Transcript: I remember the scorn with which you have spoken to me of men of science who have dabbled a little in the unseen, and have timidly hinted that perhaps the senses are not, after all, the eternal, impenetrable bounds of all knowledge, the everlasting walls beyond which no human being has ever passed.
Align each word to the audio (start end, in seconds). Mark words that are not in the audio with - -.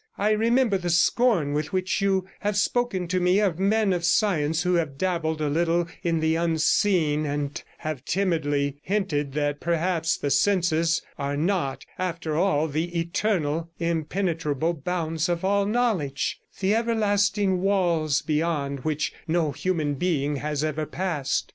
I 0.17 0.31
remember 0.31 0.79
the 0.79 0.89
scorn 0.89 1.53
with 1.53 1.71
which 1.71 2.01
you 2.01 2.25
have 2.39 2.57
spoken 2.57 3.07
to 3.09 3.19
me 3.19 3.37
of 3.39 3.59
men 3.59 3.93
of 3.93 4.03
science 4.03 4.63
who 4.63 4.73
have 4.73 4.97
dabbled 4.97 5.41
a 5.41 5.47
little 5.47 5.87
in 6.01 6.21
the 6.21 6.33
unseen, 6.35 7.23
and 7.27 7.61
have 7.77 8.03
timidly 8.03 8.77
hinted 8.81 9.33
that 9.33 9.59
perhaps 9.59 10.17
the 10.17 10.31
senses 10.31 11.03
are 11.19 11.37
not, 11.37 11.85
after 11.99 12.35
all, 12.35 12.67
the 12.67 12.99
eternal, 12.99 13.69
impenetrable 13.77 14.73
bounds 14.73 15.29
of 15.29 15.45
all 15.45 15.67
knowledge, 15.67 16.39
the 16.61 16.73
everlasting 16.73 17.61
walls 17.61 18.23
beyond 18.23 18.79
which 18.79 19.13
no 19.27 19.51
human 19.51 19.93
being 19.93 20.37
has 20.37 20.63
ever 20.63 20.87
passed. 20.87 21.47